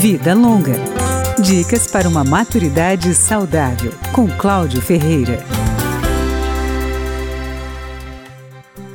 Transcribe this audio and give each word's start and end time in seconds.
Vida 0.00 0.32
Longa. 0.32 0.76
Dicas 1.42 1.86
para 1.86 2.08
uma 2.08 2.24
maturidade 2.24 3.14
saudável, 3.14 3.92
com 4.14 4.26
Cláudio 4.26 4.80
Ferreira. 4.80 5.44